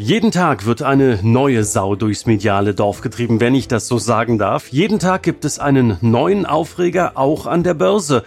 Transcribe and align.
Jeden 0.00 0.30
Tag 0.30 0.64
wird 0.64 0.82
eine 0.82 1.18
neue 1.24 1.64
Sau 1.64 1.96
durchs 1.96 2.24
mediale 2.24 2.72
Dorf 2.72 3.00
getrieben, 3.00 3.40
wenn 3.40 3.56
ich 3.56 3.66
das 3.66 3.88
so 3.88 3.98
sagen 3.98 4.38
darf. 4.38 4.68
Jeden 4.68 5.00
Tag 5.00 5.24
gibt 5.24 5.44
es 5.44 5.58
einen 5.58 5.98
neuen 6.02 6.46
Aufreger, 6.46 7.16
auch 7.16 7.48
an 7.48 7.64
der 7.64 7.74
Börse. 7.74 8.24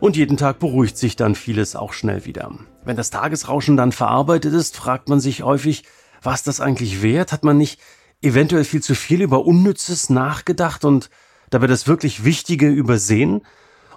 Und 0.00 0.16
jeden 0.16 0.38
Tag 0.38 0.60
beruhigt 0.60 0.96
sich 0.96 1.16
dann 1.16 1.34
vieles 1.34 1.76
auch 1.76 1.92
schnell 1.92 2.24
wieder. 2.24 2.50
Wenn 2.86 2.96
das 2.96 3.10
Tagesrauschen 3.10 3.76
dann 3.76 3.92
verarbeitet 3.92 4.54
ist, 4.54 4.78
fragt 4.78 5.10
man 5.10 5.20
sich 5.20 5.42
häufig, 5.42 5.84
was 6.22 6.42
das 6.42 6.62
eigentlich 6.62 7.02
wert? 7.02 7.32
Hat 7.32 7.44
man 7.44 7.58
nicht 7.58 7.78
eventuell 8.22 8.64
viel 8.64 8.82
zu 8.82 8.94
viel 8.94 9.20
über 9.20 9.44
Unnützes 9.44 10.08
nachgedacht 10.08 10.86
und 10.86 11.10
dabei 11.50 11.66
das 11.66 11.86
wirklich 11.86 12.24
Wichtige 12.24 12.70
übersehen? 12.70 13.42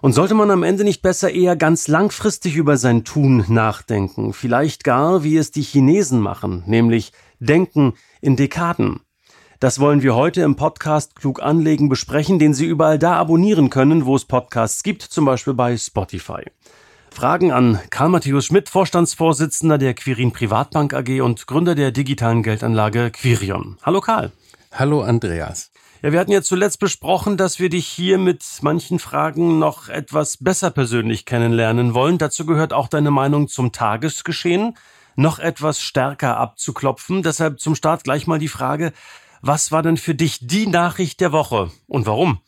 Und 0.04 0.12
sollte 0.12 0.34
man 0.34 0.52
am 0.52 0.64
Ende 0.64 0.84
nicht 0.84 1.02
besser 1.02 1.32
eher 1.32 1.56
ganz 1.56 1.88
langfristig 1.88 2.58
über 2.58 2.76
sein 2.76 3.06
Tun 3.06 3.46
nachdenken? 3.48 4.34
Vielleicht 4.34 4.84
gar, 4.84 5.24
wie 5.24 5.38
es 5.38 5.52
die 5.52 5.62
Chinesen 5.62 6.20
machen, 6.20 6.62
nämlich 6.66 7.14
denken 7.40 7.94
in 8.20 8.36
Dekaden. 8.36 9.00
Das 9.62 9.80
wollen 9.80 10.04
wir 10.04 10.14
heute 10.14 10.42
im 10.42 10.58
Podcast 10.58 11.16
Klug 11.16 11.42
anlegen 11.42 11.88
besprechen, 11.88 12.38
den 12.38 12.54
Sie 12.54 12.66
überall 12.66 13.00
da 13.00 13.14
abonnieren 13.14 13.70
können, 13.70 14.06
wo 14.06 14.18
es 14.18 14.26
Podcasts 14.26 14.84
gibt, 14.84 15.04
zum 15.04 15.24
Beispiel 15.24 15.54
bei 15.54 15.78
Spotify. 15.78 16.52
Fragen 17.10 17.54
an 17.54 17.80
Karl 17.90 18.10
Matthäus 18.10 18.48
Schmidt, 18.48 18.68
Vorstandsvorsitzender 18.68 19.78
der 19.78 19.94
Quirin 19.94 20.34
Privatbank 20.34 20.94
AG 20.94 21.22
und 21.22 21.48
Gründer 21.48 21.76
der 21.76 21.92
digitalen 21.92 22.44
Geldanlage 22.44 23.10
Quirion. 23.10 23.78
Hallo 23.84 24.02
Karl. 24.02 24.34
Hallo 24.74 25.02
Andreas. 25.02 25.72
Ja, 26.04 26.12
wir 26.12 26.20
hatten 26.20 26.34
ja 26.34 26.42
zuletzt 26.42 26.80
besprochen, 26.80 27.38
dass 27.38 27.60
wir 27.60 27.70
dich 27.70 27.88
hier 27.88 28.18
mit 28.18 28.44
manchen 28.62 29.00
Fragen 29.00 29.58
noch 29.58 29.88
etwas 29.88 30.36
besser 30.36 30.70
persönlich 30.70 31.24
kennenlernen 31.26 31.94
wollen. 31.94 32.18
Dazu 32.18 32.46
gehört 32.46 32.74
auch 32.74 32.90
deine 32.90 33.10
Meinung 33.10 33.48
zum 33.48 33.72
Tagesgeschehen 33.72 34.76
noch 35.16 35.40
etwas 35.40 35.80
stärker 35.80 36.36
abzuklopfen. 36.36 37.24
Deshalb 37.24 37.62
zum 37.62 37.74
Start 37.74 38.04
gleich 38.04 38.28
mal 38.28 38.38
die 38.38 38.50
Frage, 38.50 38.92
was 39.42 39.72
war 39.72 39.82
denn 39.82 39.96
für 39.96 40.14
dich 40.14 40.46
die 40.46 40.68
Nachricht 40.68 41.22
der 41.22 41.32
Woche 41.32 41.72
und 41.88 42.06
warum? 42.06 42.40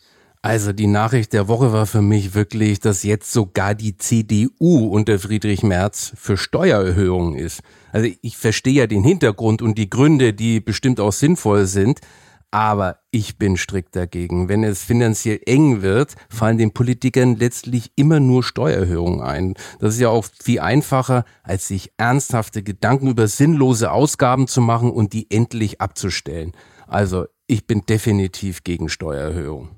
Also 0.42 0.74
die 0.74 0.88
Nachricht 0.88 1.32
der 1.32 1.48
Woche 1.48 1.72
war 1.72 1.86
für 1.86 2.02
mich 2.02 2.34
wirklich, 2.36 2.82
dass 2.82 3.04
jetzt 3.04 3.32
sogar 3.32 3.74
die 3.74 3.96
CDU 3.96 4.90
unter 4.90 5.18
Friedrich 5.18 5.64
Merz 5.64 6.12
für 6.18 6.36
Steuererhöhungen 6.36 7.36
ist. 7.36 7.62
Also 7.94 8.10
ich 8.22 8.36
verstehe 8.36 8.74
ja 8.74 8.88
den 8.88 9.06
Hintergrund 9.06 9.62
und 9.62 9.78
die 9.78 9.90
Gründe, 9.90 10.34
die 10.34 10.60
bestimmt 10.60 11.00
auch 11.00 11.14
sinnvoll 11.14 11.68
sind. 11.68 12.02
Aber 12.56 13.00
ich 13.12 13.38
bin 13.38 13.58
strikt 13.58 13.98
dagegen. 13.98 14.48
Wenn 14.48 14.64
es 14.64 14.82
finanziell 14.82 15.42
eng 15.46 15.82
wird, 15.82 16.16
fallen 16.30 16.58
den 16.58 16.72
Politikern 16.72 17.36
letztlich 17.36 17.92
immer 17.98 18.22
nur 18.22 18.44
Steuererhöhungen 18.44 19.20
ein. 19.20 19.56
Das 19.82 19.96
ist 19.96 20.00
ja 20.00 20.08
auch 20.08 20.24
viel 20.42 20.62
einfacher, 20.62 21.26
als 21.44 21.68
sich 21.68 21.92
ernsthafte 21.98 22.64
Gedanken 22.64 23.10
über 23.10 23.28
sinnlose 23.28 23.92
Ausgaben 23.92 24.48
zu 24.48 24.62
machen 24.62 24.90
und 24.90 25.12
die 25.12 25.30
endlich 25.30 25.82
abzustellen. 25.82 26.54
Also 26.88 27.26
ich 27.46 27.68
bin 27.68 27.82
definitiv 27.82 28.64
gegen 28.64 28.88
Steuererhöhungen. 28.88 29.72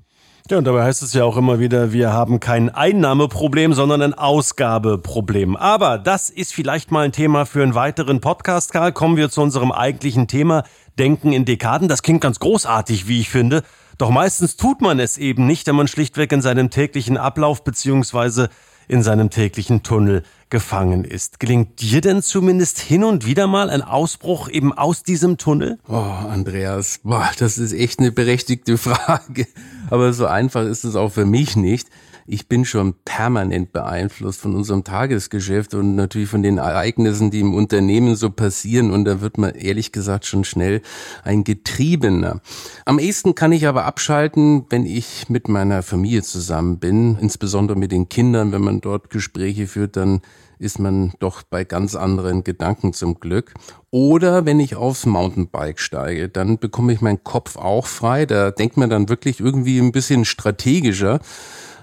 Ja, 0.50 0.56
und 0.56 0.64
dabei 0.64 0.84
heißt 0.84 1.02
es 1.02 1.12
ja 1.12 1.24
auch 1.24 1.36
immer 1.36 1.58
wieder, 1.58 1.92
wir 1.92 2.10
haben 2.10 2.40
kein 2.40 2.70
Einnahmeproblem, 2.70 3.74
sondern 3.74 4.00
ein 4.00 4.14
Ausgabeproblem. 4.14 5.56
Aber 5.56 5.98
das 5.98 6.30
ist 6.30 6.54
vielleicht 6.54 6.90
mal 6.90 7.04
ein 7.04 7.12
Thema 7.12 7.44
für 7.44 7.62
einen 7.62 7.74
weiteren 7.74 8.22
Podcast, 8.22 8.72
Karl. 8.72 8.92
Kommen 8.92 9.18
wir 9.18 9.28
zu 9.28 9.42
unserem 9.42 9.72
eigentlichen 9.72 10.26
Thema, 10.26 10.64
Denken 10.98 11.34
in 11.34 11.44
Dekaden. 11.44 11.86
Das 11.86 12.02
klingt 12.02 12.22
ganz 12.22 12.38
großartig, 12.38 13.08
wie 13.08 13.20
ich 13.20 13.28
finde. 13.28 13.62
Doch 13.98 14.08
meistens 14.08 14.56
tut 14.56 14.80
man 14.80 15.00
es 15.00 15.18
eben 15.18 15.46
nicht, 15.46 15.66
wenn 15.66 15.76
man 15.76 15.86
schlichtweg 15.86 16.32
in 16.32 16.40
seinem 16.40 16.70
täglichen 16.70 17.18
Ablauf 17.18 17.62
beziehungsweise 17.62 18.48
in 18.88 19.02
seinem 19.02 19.28
täglichen 19.28 19.82
Tunnel 19.82 20.22
gefangen 20.48 21.04
ist. 21.04 21.40
Gelingt 21.40 21.82
dir 21.82 22.00
denn 22.00 22.22
zumindest 22.22 22.78
hin 22.78 23.04
und 23.04 23.26
wieder 23.26 23.46
mal 23.48 23.68
ein 23.68 23.82
Ausbruch 23.82 24.48
eben 24.48 24.72
aus 24.72 25.02
diesem 25.02 25.36
Tunnel? 25.36 25.78
Oh, 25.86 25.94
Andreas, 25.96 27.00
boah, 27.02 27.30
das 27.38 27.58
ist 27.58 27.74
echt 27.74 27.98
eine 27.98 28.12
berechtigte 28.12 28.78
Frage. 28.78 29.46
Aber 29.90 30.12
so 30.12 30.26
einfach 30.26 30.64
ist 30.64 30.84
es 30.84 30.96
auch 30.96 31.10
für 31.10 31.26
mich 31.26 31.56
nicht 31.56 31.88
ich 32.30 32.46
bin 32.46 32.66
schon 32.66 32.94
permanent 33.06 33.72
beeinflusst 33.72 34.42
von 34.42 34.54
unserem 34.54 34.84
Tagesgeschäft 34.84 35.72
und 35.72 35.96
natürlich 35.96 36.28
von 36.28 36.42
den 36.42 36.58
Ereignissen, 36.58 37.30
die 37.30 37.40
im 37.40 37.54
Unternehmen 37.54 38.16
so 38.16 38.28
passieren. 38.28 38.90
Und 38.90 39.06
da 39.06 39.22
wird 39.22 39.38
man 39.38 39.54
ehrlich 39.54 39.92
gesagt 39.92 40.26
schon 40.26 40.44
schnell 40.44 40.82
ein 41.24 41.42
Getriebener. 41.42 42.42
Am 42.84 42.98
ehesten 42.98 43.34
kann 43.34 43.52
ich 43.52 43.66
aber 43.66 43.86
abschalten, 43.86 44.66
wenn 44.68 44.84
ich 44.84 45.30
mit 45.30 45.48
meiner 45.48 45.82
Familie 45.82 46.22
zusammen 46.22 46.78
bin, 46.78 47.16
insbesondere 47.18 47.78
mit 47.78 47.92
den 47.92 48.10
Kindern. 48.10 48.52
Wenn 48.52 48.62
man 48.62 48.82
dort 48.82 49.08
Gespräche 49.08 49.66
führt, 49.66 49.96
dann 49.96 50.20
ist 50.58 50.78
man 50.78 51.12
doch 51.18 51.42
bei 51.42 51.64
ganz 51.64 51.94
anderen 51.94 52.44
Gedanken 52.44 52.92
zum 52.92 53.20
Glück. 53.20 53.54
Oder 53.90 54.46
wenn 54.46 54.60
ich 54.60 54.76
aufs 54.76 55.06
Mountainbike 55.06 55.80
steige, 55.80 56.28
dann 56.28 56.58
bekomme 56.58 56.92
ich 56.92 57.00
meinen 57.00 57.24
Kopf 57.24 57.56
auch 57.56 57.86
frei. 57.86 58.26
Da 58.26 58.50
denkt 58.50 58.76
man 58.76 58.90
dann 58.90 59.08
wirklich 59.08 59.40
irgendwie 59.40 59.78
ein 59.78 59.92
bisschen 59.92 60.24
strategischer. 60.24 61.20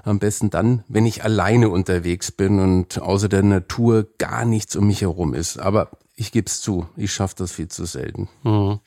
Am 0.03 0.19
besten 0.19 0.51
dann, 0.51 0.83
wenn 0.87 1.05
ich 1.05 1.23
alleine 1.23 1.69
unterwegs 1.69 2.31
bin 2.31 2.59
und 2.59 3.01
außer 3.01 3.27
der 3.27 3.41
Natur 3.41 4.07
gar 4.19 4.45
nichts 4.45 4.75
um 4.75 4.87
mich 4.87 5.01
herum 5.01 5.33
ist. 5.33 5.57
Aber 5.57 5.89
ich 6.15 6.31
gebe 6.31 6.47
es 6.47 6.61
zu, 6.61 6.87
ich 6.95 7.11
schaffe 7.11 7.35
das 7.37 7.51
viel 7.51 7.67
zu 7.67 7.85
selten. 7.85 8.29
Mhm. 8.43 8.79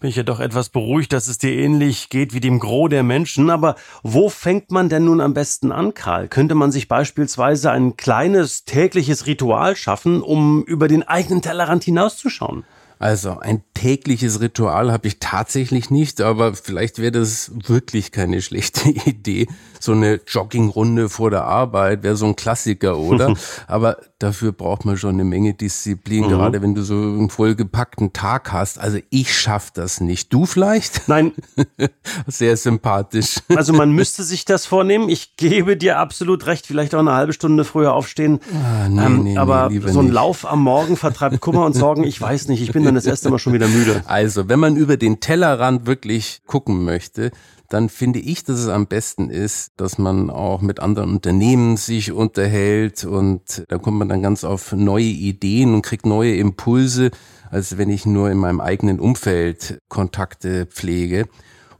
Bin 0.00 0.10
ich 0.10 0.16
ja 0.16 0.22
doch 0.22 0.38
etwas 0.38 0.68
beruhigt, 0.68 1.12
dass 1.12 1.26
es 1.26 1.38
dir 1.38 1.50
ähnlich 1.50 2.08
geht 2.08 2.32
wie 2.32 2.38
dem 2.38 2.60
Gros 2.60 2.88
der 2.88 3.02
Menschen. 3.02 3.50
Aber 3.50 3.74
wo 4.04 4.28
fängt 4.28 4.70
man 4.70 4.88
denn 4.88 5.04
nun 5.04 5.20
am 5.20 5.34
besten 5.34 5.72
an, 5.72 5.92
Karl? 5.92 6.28
Könnte 6.28 6.54
man 6.54 6.70
sich 6.70 6.86
beispielsweise 6.86 7.72
ein 7.72 7.96
kleines 7.96 8.64
tägliches 8.64 9.26
Ritual 9.26 9.74
schaffen, 9.74 10.22
um 10.22 10.62
über 10.62 10.86
den 10.86 11.02
eigenen 11.02 11.42
Tellerrand 11.42 11.82
hinauszuschauen? 11.82 12.64
Also 12.98 13.38
ein 13.38 13.62
tägliches 13.74 14.40
Ritual 14.40 14.90
habe 14.90 15.06
ich 15.06 15.20
tatsächlich 15.20 15.90
nicht, 15.90 16.20
aber 16.20 16.54
vielleicht 16.54 16.98
wäre 16.98 17.12
das 17.12 17.52
wirklich 17.66 18.10
keine 18.10 18.42
schlechte 18.42 18.88
Idee. 18.88 19.46
So 19.80 19.92
eine 19.92 20.20
Joggingrunde 20.26 21.08
vor 21.08 21.30
der 21.30 21.44
Arbeit 21.44 22.02
wäre 22.02 22.16
so 22.16 22.26
ein 22.26 22.34
Klassiker, 22.34 22.98
oder? 22.98 23.34
aber 23.68 23.98
dafür 24.18 24.50
braucht 24.50 24.84
man 24.84 24.96
schon 24.96 25.14
eine 25.14 25.22
Menge 25.22 25.54
Disziplin, 25.54 26.24
mhm. 26.24 26.28
gerade 26.30 26.60
wenn 26.60 26.74
du 26.74 26.82
so 26.82 26.94
einen 26.94 27.30
vollgepackten 27.30 28.12
Tag 28.12 28.52
hast. 28.52 28.80
Also 28.80 28.98
ich 29.10 29.38
schaffe 29.38 29.70
das 29.74 30.00
nicht. 30.00 30.32
Du 30.32 30.46
vielleicht? 30.46 31.08
Nein. 31.08 31.32
Sehr 32.26 32.56
sympathisch. 32.56 33.36
Also 33.54 33.72
man 33.72 33.92
müsste 33.92 34.24
sich 34.24 34.44
das 34.44 34.66
vornehmen. 34.66 35.08
Ich 35.08 35.36
gebe 35.36 35.76
dir 35.76 35.98
absolut 35.98 36.46
recht. 36.46 36.66
Vielleicht 36.66 36.96
auch 36.96 37.00
eine 37.00 37.12
halbe 37.12 37.32
Stunde 37.32 37.64
früher 37.64 37.94
aufstehen. 37.94 38.40
Ah, 38.52 38.88
nee, 38.88 39.04
ähm, 39.04 39.22
nee, 39.22 39.38
aber 39.38 39.70
nee, 39.70 39.78
so 39.86 40.00
ein 40.00 40.06
nicht. 40.06 40.14
Lauf 40.14 40.44
am 40.44 40.64
Morgen 40.64 40.96
vertreibt 40.96 41.40
Kummer 41.40 41.64
und 41.64 41.74
Sorgen. 41.74 42.02
Ich 42.02 42.20
weiß 42.20 42.48
nicht. 42.48 42.62
Ich 42.62 42.72
bin 42.72 42.87
dann 42.88 42.94
das 42.94 43.06
erste 43.06 43.30
Mal 43.30 43.38
schon 43.38 43.52
wieder 43.52 43.68
müde. 43.68 44.02
Also, 44.08 44.48
wenn 44.48 44.58
man 44.58 44.76
über 44.76 44.96
den 44.96 45.20
Tellerrand 45.20 45.86
wirklich 45.86 46.40
gucken 46.46 46.84
möchte, 46.84 47.30
dann 47.68 47.90
finde 47.90 48.18
ich, 48.18 48.44
dass 48.44 48.58
es 48.58 48.68
am 48.68 48.86
besten 48.86 49.28
ist, 49.28 49.72
dass 49.76 49.98
man 49.98 50.30
auch 50.30 50.62
mit 50.62 50.80
anderen 50.80 51.10
Unternehmen 51.10 51.76
sich 51.76 52.12
unterhält 52.12 53.04
und 53.04 53.64
da 53.68 53.76
kommt 53.76 53.98
man 53.98 54.08
dann 54.08 54.22
ganz 54.22 54.44
auf 54.44 54.72
neue 54.72 55.04
Ideen 55.04 55.74
und 55.74 55.82
kriegt 55.82 56.06
neue 56.06 56.34
Impulse, 56.36 57.10
als 57.50 57.76
wenn 57.76 57.90
ich 57.90 58.06
nur 58.06 58.30
in 58.30 58.38
meinem 58.38 58.60
eigenen 58.60 58.98
Umfeld 58.98 59.80
Kontakte 59.88 60.66
pflege. 60.66 61.28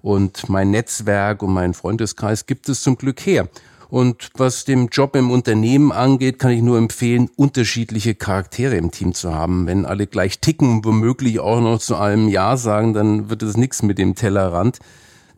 Und 0.03 0.49
mein 0.49 0.71
Netzwerk 0.71 1.43
und 1.43 1.53
mein 1.53 1.75
Freundeskreis 1.75 2.47
gibt 2.47 2.69
es 2.69 2.83
zum 2.83 2.97
Glück 2.97 3.21
her. 3.27 3.49
Und 3.91 4.31
was 4.37 4.65
dem 4.65 4.89
Job 4.89 5.17
im 5.17 5.31
Unternehmen 5.31 5.93
angeht, 5.93 6.39
kann 6.39 6.51
ich 6.51 6.61
nur 6.61 6.77
empfehlen, 6.77 7.31
unterschiedliche 7.37 8.15
Charaktere 8.15 8.77
im 8.77 8.91
Team 8.91 9.15
zu 9.15 9.35
haben. 9.35 9.67
Wenn 9.67 9.87
alle 9.87 10.07
gleich 10.07 10.41
ticken 10.41 10.71
und 10.71 10.85
womöglich 10.85 11.41
auch 11.41 11.61
noch 11.61 11.79
zu 11.79 11.97
allem 11.97 12.29
Ja 12.29 12.57
sagen, 12.57 12.93
dann 12.93 13.31
wird 13.31 13.43
es 13.43 13.57
nichts 13.57 13.83
mit 13.83 13.99
dem 13.99 14.15
Tellerrand. 14.15 14.79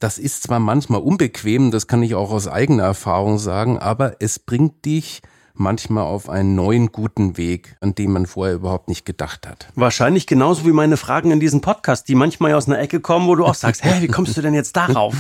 Das 0.00 0.19
ist 0.19 0.43
zwar 0.43 0.58
manchmal 0.58 1.00
unbequem, 1.00 1.70
das 1.70 1.87
kann 1.87 2.02
ich 2.02 2.14
auch 2.14 2.31
aus 2.31 2.49
eigener 2.49 2.85
Erfahrung 2.85 3.38
sagen, 3.38 3.79
aber 3.79 4.17
es 4.19 4.38
bringt 4.38 4.85
dich 4.85 5.20
manchmal 5.53 6.05
auf 6.05 6.29
einen 6.31 6.55
neuen 6.55 6.91
guten 6.91 7.37
Weg, 7.37 7.76
an 7.81 7.94
dem 7.94 8.12
man 8.12 8.26
vorher 8.26 8.55
überhaupt 8.55 8.88
nicht 8.88 9.05
gedacht 9.05 9.46
hat. 9.46 9.69
Wahrscheinlich 9.75 10.26
genauso 10.26 10.64
wie 10.64 10.73
meine 10.73 10.96
Fragen 10.96 11.31
in 11.31 11.38
diesem 11.38 11.61
Podcast, 11.61 12.08
die 12.08 12.14
manchmal 12.14 12.55
aus 12.55 12.67
einer 12.67 12.81
Ecke 12.81 13.00
kommen, 13.00 13.29
wo 13.29 13.35
du 13.35 13.44
auch 13.44 13.55
sagst, 13.55 13.85
hä, 13.85 14.00
wie 14.00 14.08
kommst 14.08 14.37
du 14.37 14.43
denn 14.43 14.55
jetzt 14.55 14.75
darauf? 14.75 15.14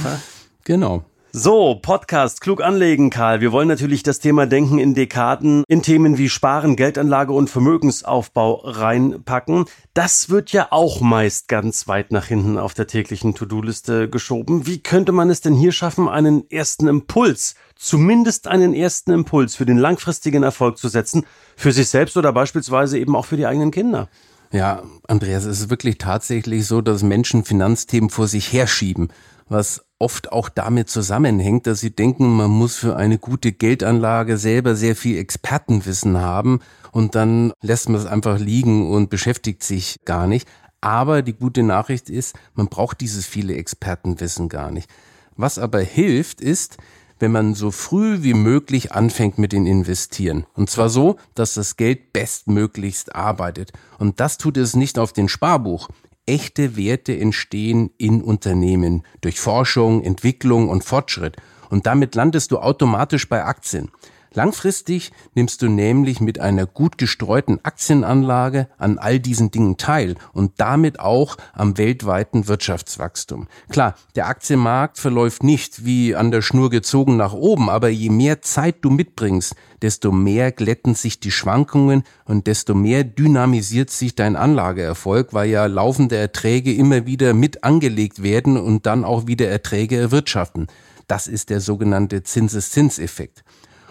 genau. 0.64 1.04
So, 1.32 1.76
Podcast 1.80 2.40
Klug 2.40 2.60
anlegen, 2.60 3.08
Karl. 3.08 3.40
Wir 3.40 3.52
wollen 3.52 3.68
natürlich 3.68 4.02
das 4.02 4.18
Thema 4.18 4.46
Denken 4.46 4.80
in 4.80 4.94
Dekaden 4.94 5.62
in 5.68 5.80
Themen 5.80 6.18
wie 6.18 6.28
Sparen, 6.28 6.74
Geldanlage 6.74 7.32
und 7.32 7.48
Vermögensaufbau 7.48 8.62
reinpacken. 8.64 9.66
Das 9.94 10.30
wird 10.30 10.50
ja 10.50 10.66
auch 10.72 11.00
meist 11.00 11.46
ganz 11.46 11.86
weit 11.86 12.10
nach 12.10 12.24
hinten 12.24 12.58
auf 12.58 12.74
der 12.74 12.88
täglichen 12.88 13.36
To-Do-Liste 13.36 14.10
geschoben. 14.10 14.66
Wie 14.66 14.82
könnte 14.82 15.12
man 15.12 15.30
es 15.30 15.40
denn 15.40 15.54
hier 15.54 15.70
schaffen, 15.70 16.08
einen 16.08 16.50
ersten 16.50 16.88
Impuls, 16.88 17.54
zumindest 17.76 18.48
einen 18.48 18.74
ersten 18.74 19.12
Impuls 19.12 19.54
für 19.54 19.66
den 19.66 19.78
langfristigen 19.78 20.42
Erfolg 20.42 20.78
zu 20.78 20.88
setzen, 20.88 21.24
für 21.54 21.70
sich 21.70 21.88
selbst 21.90 22.16
oder 22.16 22.32
beispielsweise 22.32 22.98
eben 22.98 23.14
auch 23.14 23.26
für 23.26 23.36
die 23.36 23.46
eigenen 23.46 23.70
Kinder? 23.70 24.08
Ja, 24.50 24.82
Andreas, 25.06 25.44
es 25.44 25.60
ist 25.60 25.70
wirklich 25.70 25.98
tatsächlich 25.98 26.66
so, 26.66 26.80
dass 26.80 27.04
Menschen 27.04 27.44
Finanzthemen 27.44 28.10
vor 28.10 28.26
sich 28.26 28.52
herschieben, 28.52 29.12
was 29.50 29.84
oft 29.98 30.32
auch 30.32 30.48
damit 30.48 30.88
zusammenhängt, 30.88 31.66
dass 31.66 31.80
sie 31.80 31.90
denken, 31.94 32.34
man 32.34 32.50
muss 32.50 32.76
für 32.76 32.96
eine 32.96 33.18
gute 33.18 33.52
Geldanlage 33.52 34.38
selber 34.38 34.74
sehr 34.74 34.96
viel 34.96 35.18
Expertenwissen 35.18 36.18
haben 36.18 36.60
und 36.92 37.14
dann 37.14 37.52
lässt 37.60 37.88
man 37.88 38.00
es 38.00 38.06
einfach 38.06 38.38
liegen 38.38 38.90
und 38.90 39.10
beschäftigt 39.10 39.62
sich 39.62 39.98
gar 40.04 40.26
nicht. 40.26 40.48
Aber 40.80 41.20
die 41.20 41.34
gute 41.34 41.62
Nachricht 41.62 42.08
ist, 42.08 42.34
man 42.54 42.68
braucht 42.68 43.02
dieses 43.02 43.26
viele 43.26 43.54
Expertenwissen 43.54 44.48
gar 44.48 44.70
nicht. 44.70 44.88
Was 45.36 45.58
aber 45.58 45.80
hilft, 45.80 46.40
ist, 46.40 46.78
wenn 47.18 47.32
man 47.32 47.54
so 47.54 47.70
früh 47.70 48.22
wie 48.22 48.32
möglich 48.32 48.92
anfängt 48.92 49.36
mit 49.36 49.52
den 49.52 49.66
Investieren. 49.66 50.46
Und 50.54 50.70
zwar 50.70 50.88
so, 50.88 51.16
dass 51.34 51.52
das 51.52 51.76
Geld 51.76 52.14
bestmöglichst 52.14 53.14
arbeitet. 53.14 53.72
Und 53.98 54.20
das 54.20 54.38
tut 54.38 54.56
es 54.56 54.74
nicht 54.74 54.98
auf 54.98 55.12
den 55.12 55.28
Sparbuch 55.28 55.88
echte 56.26 56.76
Werte 56.76 57.16
entstehen 57.16 57.90
in 57.98 58.22
Unternehmen 58.22 59.04
durch 59.20 59.40
Forschung, 59.40 60.02
Entwicklung 60.02 60.68
und 60.68 60.84
Fortschritt. 60.84 61.36
Und 61.70 61.86
damit 61.86 62.14
landest 62.14 62.50
du 62.50 62.58
automatisch 62.58 63.28
bei 63.28 63.44
Aktien. 63.44 63.90
Langfristig 64.32 65.10
nimmst 65.34 65.60
du 65.60 65.68
nämlich 65.68 66.20
mit 66.20 66.38
einer 66.38 66.64
gut 66.64 66.98
gestreuten 66.98 67.58
Aktienanlage 67.64 68.68
an 68.78 68.98
all 68.98 69.18
diesen 69.18 69.50
Dingen 69.50 69.76
teil 69.76 70.14
und 70.32 70.52
damit 70.58 71.00
auch 71.00 71.36
am 71.52 71.78
weltweiten 71.78 72.46
Wirtschaftswachstum. 72.46 73.48
Klar, 73.70 73.96
der 74.14 74.28
Aktienmarkt 74.28 74.98
verläuft 74.98 75.42
nicht 75.42 75.84
wie 75.84 76.14
an 76.14 76.30
der 76.30 76.42
Schnur 76.42 76.70
gezogen 76.70 77.16
nach 77.16 77.32
oben, 77.32 77.68
aber 77.68 77.88
je 77.88 78.10
mehr 78.10 78.40
Zeit 78.40 78.76
du 78.82 78.90
mitbringst, 78.90 79.56
desto 79.82 80.12
mehr 80.12 80.52
glätten 80.52 80.94
sich 80.94 81.18
die 81.18 81.32
Schwankungen 81.32 82.04
und 82.24 82.46
desto 82.46 82.74
mehr 82.74 83.02
dynamisiert 83.02 83.90
sich 83.90 84.14
dein 84.14 84.36
Anlageerfolg, 84.36 85.34
weil 85.34 85.50
ja 85.50 85.66
laufende 85.66 86.16
Erträge 86.16 86.72
immer 86.72 87.04
wieder 87.04 87.34
mit 87.34 87.64
angelegt 87.64 88.22
werden 88.22 88.56
und 88.56 88.86
dann 88.86 89.04
auch 89.04 89.26
wieder 89.26 89.48
Erträge 89.48 89.96
erwirtschaften. 89.96 90.68
Das 91.08 91.26
ist 91.26 91.50
der 91.50 91.60
sogenannte 91.60 92.22
Zinseszinseffekt. 92.22 93.42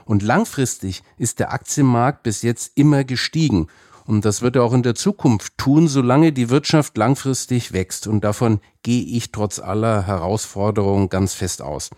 Und 0.10 0.24
langfristig 0.24 1.04
ist 1.20 1.38
der 1.38 1.54
Aktienmarkt 1.54 2.24
bis 2.24 2.42
jetzt 2.42 2.72
immer 2.74 3.04
gestiegen. 3.04 3.68
Und 4.08 4.26
das 4.26 4.42
wird 4.42 4.56
er 4.56 4.64
auch 4.64 4.74
in 4.74 4.82
der 4.82 4.96
Zukunft 4.96 5.56
tun, 5.60 5.88
solange 5.88 6.34
die 6.34 6.50
Wirtschaft 6.50 6.98
langfristig 6.98 7.74
wächst. 7.74 8.08
Und 8.08 8.24
davon 8.24 8.60
gehe 8.82 9.04
ich 9.04 9.32
trotz 9.32 9.60
aller 9.60 10.08
Herausforderungen 10.08 11.10
ganz 11.10 11.36
fest 11.36 11.62
aus. 11.62 11.92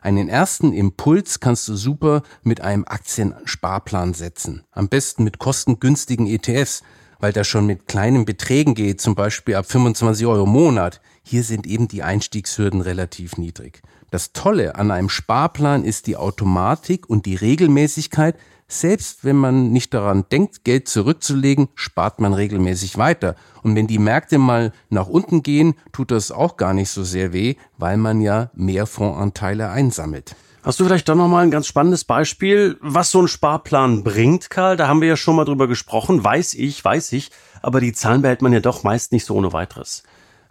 Einen 0.00 0.28
ersten 0.28 0.72
Impuls 0.72 1.38
kannst 1.38 1.68
du 1.68 1.76
super 1.76 2.24
mit 2.42 2.60
einem 2.62 2.84
Aktiensparplan 2.84 4.12
setzen. 4.12 4.64
Am 4.72 4.88
besten 4.88 5.22
mit 5.22 5.38
kostengünstigen 5.38 6.26
ETFs, 6.26 6.82
weil 7.20 7.32
das 7.32 7.46
schon 7.46 7.66
mit 7.66 7.86
kleinen 7.86 8.24
Beträgen 8.24 8.74
geht, 8.74 9.00
zum 9.00 9.14
Beispiel 9.14 9.54
ab 9.54 9.70
25 9.70 10.26
Euro 10.26 10.46
im 10.46 10.50
Monat. 10.50 11.00
Hier 11.22 11.44
sind 11.44 11.68
eben 11.68 11.86
die 11.86 12.02
Einstiegshürden 12.02 12.80
relativ 12.80 13.36
niedrig. 13.36 13.82
Das 14.12 14.34
Tolle 14.34 14.74
an 14.74 14.90
einem 14.90 15.08
Sparplan 15.08 15.84
ist 15.84 16.06
die 16.06 16.18
Automatik 16.18 17.08
und 17.08 17.24
die 17.24 17.34
Regelmäßigkeit. 17.34 18.36
Selbst 18.68 19.24
wenn 19.24 19.36
man 19.36 19.72
nicht 19.72 19.94
daran 19.94 20.26
denkt, 20.30 20.64
Geld 20.64 20.86
zurückzulegen, 20.86 21.68
spart 21.76 22.20
man 22.20 22.34
regelmäßig 22.34 22.98
weiter. 22.98 23.36
Und 23.62 23.74
wenn 23.74 23.86
die 23.86 23.98
Märkte 23.98 24.36
mal 24.36 24.72
nach 24.90 25.06
unten 25.06 25.42
gehen, 25.42 25.76
tut 25.92 26.10
das 26.10 26.30
auch 26.30 26.58
gar 26.58 26.74
nicht 26.74 26.90
so 26.90 27.04
sehr 27.04 27.32
weh, 27.32 27.54
weil 27.78 27.96
man 27.96 28.20
ja 28.20 28.50
mehr 28.54 28.84
Fondsanteile 28.84 29.70
einsammelt. 29.70 30.36
Hast 30.62 30.78
du 30.78 30.84
vielleicht 30.84 31.08
doch 31.08 31.14
noch 31.14 31.28
mal 31.28 31.42
ein 31.42 31.50
ganz 31.50 31.66
spannendes 31.66 32.04
Beispiel, 32.04 32.76
was 32.82 33.10
so 33.10 33.22
ein 33.22 33.28
Sparplan 33.28 34.04
bringt, 34.04 34.50
Karl? 34.50 34.76
Da 34.76 34.88
haben 34.88 35.00
wir 35.00 35.08
ja 35.08 35.16
schon 35.16 35.36
mal 35.36 35.46
drüber 35.46 35.68
gesprochen. 35.68 36.22
Weiß 36.22 36.52
ich, 36.52 36.84
weiß 36.84 37.12
ich. 37.12 37.30
Aber 37.62 37.80
die 37.80 37.94
Zahlen 37.94 38.20
behält 38.20 38.42
man 38.42 38.52
ja 38.52 38.60
doch 38.60 38.82
meist 38.82 39.10
nicht 39.12 39.24
so 39.24 39.34
ohne 39.36 39.54
weiteres. 39.54 40.02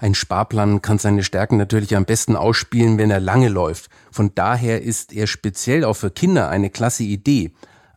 Ein 0.01 0.15
Sparplan 0.15 0.81
kann 0.81 0.98
seine 0.98 1.24
Stärken 1.24 1.57
natürlich 1.57 1.95
am 1.95 2.06
besten 2.06 2.36
ausspielen, 2.36 2.98
wenn 2.98 3.12
er 3.12 3.19
lange 3.19 3.50
läuft. 3.50 3.92
Von 4.09 4.33
daher 4.33 4.81
ist 4.81 5.13
er 5.13 5.27
speziell 5.27 5.86
auch 5.86 5.94
für 5.94 6.09
Kinder 6.09 6.50
eine 6.50 6.71
klasse 6.71 7.03
Idee. 7.03 7.51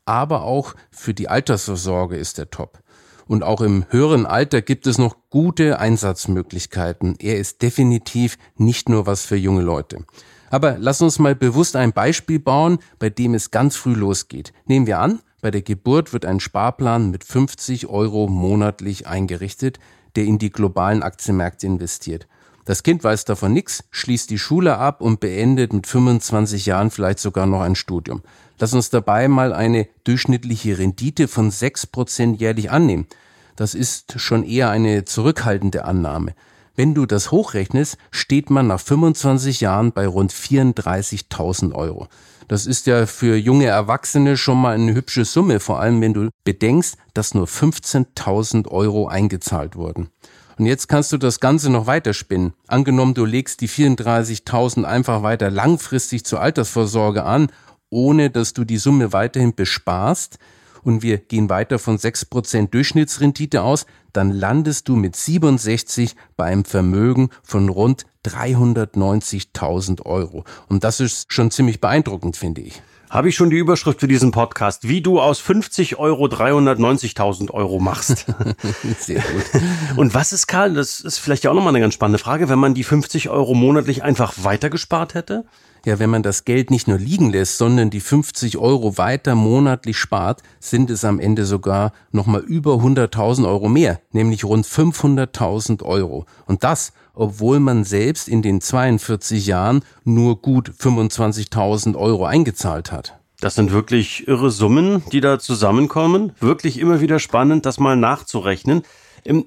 Aber 0.05 0.43
auch 0.43 0.75
für 0.91 1.15
die 1.15 1.31
Altersvorsorge 1.31 2.19
ist 2.19 2.39
er 2.39 2.51
top. 2.51 2.81
Und 3.27 3.43
auch 3.43 3.63
im 3.63 3.87
höheren 3.89 4.27
Alter 4.27 4.61
gibt 4.61 4.87
es 4.87 4.99
noch 4.99 5.17
gute 5.31 5.79
Einsatzmöglichkeiten. 5.79 7.17
Er 7.21 7.39
ist 7.39 7.63
definitiv 7.63 8.37
nicht 8.57 8.91
nur 8.91 9.07
was 9.07 9.25
für 9.25 9.37
junge 9.37 9.63
Leute. 9.63 10.05
Aber 10.51 10.77
lass 10.79 11.01
uns 11.01 11.19
mal 11.19 11.35
bewusst 11.35 11.75
ein 11.75 11.95
Beispiel 11.95 12.39
bauen, 12.39 12.81
bei 12.99 13.09
dem 13.09 13.33
es 13.33 13.51
ganz 13.51 13.77
früh 13.77 13.95
losgeht. 13.95 14.53
Nehmen 14.67 14.87
wir 14.87 14.99
an, 14.99 15.21
bei 15.45 15.51
der 15.51 15.61
Geburt 15.61 16.15
wird 16.15 16.25
ein 16.25 16.41
Sparplan 16.41 17.11
mit 17.11 17.23
50 17.23 17.89
Euro 17.89 18.29
monatlich 18.29 19.07
eingerichtet, 19.07 19.79
der 20.17 20.25
in 20.25 20.39
die 20.39 20.49
globalen 20.49 21.03
Aktienmärkte 21.03 21.67
investiert. 21.67 22.27
Das 22.65 22.83
Kind 22.83 23.05
weiß 23.05 23.27
davon 23.27 23.53
nichts, 23.53 23.85
schließt 23.91 24.31
die 24.31 24.39
Schule 24.39 24.79
ab 24.79 25.03
und 25.03 25.21
beendet 25.21 25.75
mit 25.75 25.87
25 25.87 26.65
Jahren 26.65 26.91
vielleicht 26.91 27.19
sogar 27.19 27.45
noch 27.45 27.61
ein 27.61 27.75
Studium. 27.75 28.23
Lass 28.59 28.73
uns 28.73 28.89
dabei 28.89 29.29
mal 29.29 29.53
eine 29.53 29.87
durchschnittliche 30.05 30.79
Rendite 30.79 31.29
von 31.29 31.51
6% 31.51 32.39
jährlich 32.39 32.71
annehmen. 32.71 33.07
Das 33.55 33.75
ist 33.75 34.19
schon 34.19 34.45
eher 34.45 34.71
eine 34.71 35.05
zurückhaltende 35.05 35.85
Annahme. 35.85 36.33
Wenn 36.75 36.95
du 36.95 37.05
das 37.05 37.31
hochrechnest, 37.31 37.99
steht 38.11 38.49
man 38.49 38.67
nach 38.67 38.81
25 38.81 39.61
Jahren 39.61 39.93
bei 39.93 40.07
rund 40.07 40.33
34.000 40.33 41.75
Euro. 41.75 42.09
Das 42.49 42.67
ist 42.67 42.87
ja 42.87 43.07
für 43.07 43.37
junge 43.37 43.67
Erwachsene 43.67 44.37
schon 44.37 44.61
mal 44.61 44.75
eine 44.75 44.95
hübsche 44.95 45.25
Summe, 45.25 45.61
vor 45.61 45.81
allem 45.81 46.01
wenn 46.01 46.15
du 46.15 46.29
bedenkst, 46.45 46.97
dass 47.15 47.35
nur 47.35 47.47
15.000 47.47 48.69
Euro 48.69 49.09
eingezahlt 49.09 49.77
wurden. 49.77 50.09
Und 50.59 50.67
jetzt 50.67 50.89
kannst 50.89 51.11
du 51.13 51.19
das 51.19 51.41
Ganze 51.41 51.71
noch 51.71 51.87
weiterspinnen. 51.87 52.53
Angenommen, 52.69 53.15
du 53.15 53.25
legst 53.25 53.61
die 53.61 53.69
34.000 53.69 54.85
einfach 54.85 55.23
weiter 55.23 55.51
langfristig 55.51 56.25
zur 56.25 56.41
Altersvorsorge 56.41 57.25
an, 57.25 57.49
ohne 57.91 58.31
dass 58.31 58.53
du 58.53 58.65
die 58.65 58.77
Summe 58.77 59.13
weiterhin 59.13 59.55
besparst, 59.55 60.39
und 60.85 61.03
wir 61.03 61.19
gehen 61.19 61.49
weiter 61.49 61.79
von 61.79 61.99
6% 61.99 62.71
Durchschnittsrendite 62.71 63.63
aus, 63.63 63.87
dann 64.13 64.31
landest 64.31 64.89
du 64.89 64.97
mit 64.97 65.17
67 65.17 66.15
bei 66.37 66.45
einem 66.45 66.65
Vermögen 66.65 67.31
von 67.43 67.69
rund 67.69 68.07
390.000 68.27 70.07
Euro. 70.07 70.45
Und 70.69 70.85
das 70.85 71.01
ist 71.01 71.33
schon 71.33 71.51
ziemlich 71.51 71.81
beeindruckend, 71.81 72.37
finde 72.37 72.61
ich. 72.61 72.83
Habe 73.11 73.29
ich 73.29 73.37
schon 73.37 73.51
die 73.51 73.59
Überschrift 73.59 74.01
für 74.01 74.09
diesen 74.09 74.33
Podcast, 74.33 74.89
wie 74.89 75.01
du 75.01 75.21
aus 75.21 75.39
50 75.39 75.99
Euro 75.99 76.25
390.000 76.25 77.51
Euro 77.53 77.79
machst. 77.79 78.27
Sehr 78.99 79.21
gut. 79.21 79.63
Und 79.97 80.15
was 80.15 80.33
ist, 80.33 80.49
Karl, 80.49 80.75
das 80.75 81.01
ist 81.01 81.19
vielleicht 81.19 81.45
ja 81.45 81.51
auch 81.51 81.55
nochmal 81.55 81.71
eine 81.71 81.81
ganz 81.81 81.95
spannende 81.95 82.19
Frage, 82.19 82.49
wenn 82.49 82.59
man 82.59 82.75
die 82.75 82.83
50 82.83 83.29
Euro 83.29 83.55
monatlich 83.55 84.03
einfach 84.03 84.33
weitergespart 84.43 85.15
hätte? 85.15 85.45
Ja, 85.85 85.99
wenn 85.99 86.09
man 86.09 86.23
das 86.23 86.47
Geld 86.47 86.71
nicht 86.71 86.89
nur 86.89 86.99
liegen 86.99 87.31
lässt, 87.31 87.59
sondern 87.59 87.91
die 87.91 88.01
50 88.01 88.57
Euro 88.57 88.97
weiter 88.97 89.35
monatlich 89.35 89.99
spart, 89.99 90.43
sind 90.59 90.89
es 90.91 91.05
am 91.05 91.21
Ende 91.21 91.45
sogar 91.45 91.93
nochmal 92.11 92.41
über 92.41 92.77
100.000 92.77 93.47
Euro 93.47 93.69
mehr, 93.69 94.01
nämlich 94.11 94.45
rund 94.45 94.67
500.000 94.67 95.83
Euro. 95.83 96.25
Und 96.47 96.65
das, 96.65 96.95
obwohl 97.13 97.61
man 97.61 97.85
selbst 97.85 98.29
in 98.29 98.41
den 98.41 98.63
42 98.63 99.47
Jahren 99.47 99.85
nur 100.05 100.41
gut 100.41 100.71
25.000 100.71 101.97
Euro 101.97 102.25
eingezahlt 102.25 102.91
hat. 102.91 103.19
Das 103.41 103.57
sind 103.57 103.73
wirklich 103.73 104.27
irre 104.27 104.51
Summen, 104.51 105.03
die 105.13 105.21
da 105.21 105.39
zusammenkommen. 105.39 106.33
Wirklich 106.41 106.79
immer 106.79 107.03
wieder 107.03 107.19
spannend, 107.19 107.67
das 107.67 107.79
mal 107.79 107.95
nachzurechnen. 107.95 108.85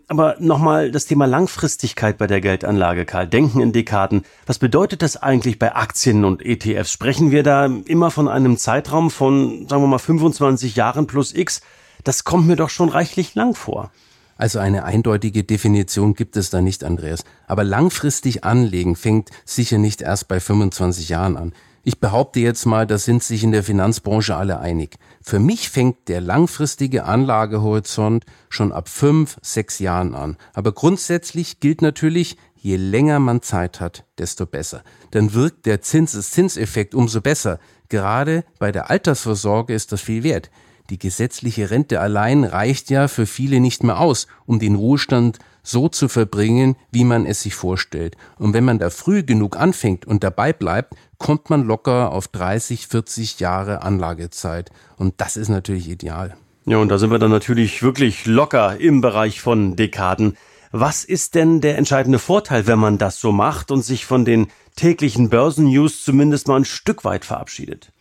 Aber 0.08 0.36
nochmal 0.40 0.92
das 0.92 1.06
Thema 1.06 1.26
Langfristigkeit 1.26 2.18
bei 2.18 2.26
der 2.26 2.42
Geldanlage, 2.42 3.06
Karl. 3.06 3.28
Denken 3.28 3.60
in 3.60 3.74
Dekaden. 3.74 4.24
Was 4.46 4.58
bedeutet 4.58 5.04
das 5.04 5.18
eigentlich 5.18 5.60
bei 5.60 5.76
Aktien 5.76 6.26
und 6.26 6.44
ETFs? 6.44 6.92
Sprechen 6.92 7.30
wir 7.32 7.44
da 7.44 7.66
immer 7.86 8.10
von 8.10 8.28
einem 8.28 8.58
Zeitraum 8.58 9.12
von, 9.12 9.68
sagen 9.68 9.84
wir 9.84 9.88
mal, 9.88 10.00
25 10.00 10.76
Jahren 10.76 11.06
plus 11.06 11.34
X? 11.34 11.62
Das 12.04 12.24
kommt 12.24 12.48
mir 12.48 12.56
doch 12.56 12.70
schon 12.70 12.90
reichlich 12.90 13.36
lang 13.36 13.54
vor. 13.54 13.92
Also 14.38 14.60
eine 14.60 14.84
eindeutige 14.84 15.44
Definition 15.44 16.14
gibt 16.14 16.38
es 16.38 16.50
da 16.50 16.62
nicht, 16.62 16.84
Andreas. 16.84 17.24
Aber 17.48 17.64
langfristig 17.64 18.44
anlegen 18.44 18.96
fängt 18.96 19.30
sicher 19.46 19.78
nicht 19.78 20.02
erst 20.02 20.28
bei 20.28 20.40
25 20.40 21.10
Jahren 21.10 21.38
an. 21.38 21.54
Ich 21.88 22.02
behaupte 22.02 22.42
jetzt 22.42 22.66
mal, 22.66 22.86
da 22.86 22.98
sind 22.98 23.24
sich 23.24 23.46
in 23.46 23.54
der 23.54 23.64
Finanzbranche 23.64 24.36
alle 24.36 24.60
einig. 24.60 24.98
Für 25.22 25.40
mich 25.40 25.70
fängt 25.70 26.10
der 26.10 26.20
langfristige 26.20 27.06
Anlagehorizont 27.06 28.26
schon 28.50 28.74
ab 28.74 28.90
fünf, 28.90 29.38
sechs 29.42 29.80
Jahren 29.80 30.14
an. 30.14 30.36
Aber 30.54 30.74
grundsätzlich 30.74 31.62
gilt 31.62 31.82
natürlich, 31.82 32.36
Je 32.60 32.76
länger 32.76 33.20
man 33.20 33.42
Zeit 33.42 33.80
hat, 33.80 34.04
desto 34.18 34.46
besser. 34.46 34.84
Dann 35.12 35.34
wirkt 35.34 35.66
der 35.66 35.82
Zinseszinseffekt 35.82 36.94
umso 36.94 37.22
besser. 37.22 37.58
Gerade 37.88 38.44
bei 38.60 38.74
der 38.74 38.90
Altersvorsorge 38.90 39.74
ist 39.74 39.94
das 39.94 40.02
viel 40.02 40.24
wert. 40.24 40.50
Die 40.90 41.00
gesetzliche 41.00 41.70
Rente 41.70 42.02
allein 42.02 42.44
reicht 42.44 42.90
ja 42.90 43.08
für 43.08 43.26
viele 43.26 43.62
nicht 43.62 43.84
mehr 43.84 44.02
aus, 44.02 44.28
um 44.46 44.60
den 44.60 44.76
Ruhestand 44.76 45.40
so 45.68 45.90
zu 45.90 46.08
verbringen, 46.08 46.78
wie 46.92 47.04
man 47.04 47.26
es 47.26 47.42
sich 47.42 47.54
vorstellt. 47.54 48.16
Und 48.38 48.54
wenn 48.54 48.64
man 48.64 48.80
da 48.80 48.90
früh 48.90 49.24
genug 49.24 49.58
anfängt 49.58 50.06
und 50.06 50.24
dabei 50.24 50.54
bleibt, 50.54 50.96
kommt 51.18 51.50
man 51.50 51.64
locker 51.64 52.12
auf 52.12 52.28
30, 52.30 52.88
40 52.88 53.40
Jahre 53.40 53.82
Anlagezeit. 53.82 54.72
Und 54.96 55.16
das 55.18 55.36
ist 55.36 55.50
natürlich 55.50 55.90
ideal. 55.90 56.38
Ja, 56.66 56.78
und 56.78 56.90
da 56.90 56.98
sind 56.98 57.12
wir 57.12 57.20
dann 57.20 57.32
natürlich 57.32 57.84
wirklich 57.84 58.26
locker 58.26 58.80
im 58.80 59.02
Bereich 59.02 59.42
von 59.42 59.76
Dekaden. 59.76 60.38
Was 60.72 61.04
ist 61.04 61.36
denn 61.36 61.60
der 61.60 61.78
entscheidende 61.78 62.20
Vorteil, 62.20 62.68
wenn 62.68 62.80
man 62.80 62.98
das 62.98 63.20
so 63.20 63.32
macht 63.32 63.72
und 63.72 63.82
sich 63.82 64.06
von 64.06 64.26
den 64.26 64.48
täglichen 64.76 65.30
Börsennews 65.30 66.04
zumindest 66.04 66.48
mal 66.48 66.58
ein 66.58 66.66
Stück 66.66 67.04
weit 67.04 67.26
verabschiedet? 67.26 67.92